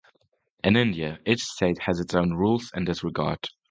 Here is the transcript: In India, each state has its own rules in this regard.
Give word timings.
In 0.63 0.77
India, 0.77 1.19
each 1.27 1.41
state 1.43 1.77
has 1.83 1.99
its 1.99 2.15
own 2.15 2.33
rules 2.33 2.71
in 2.75 2.85
this 2.85 3.03
regard. 3.03 3.47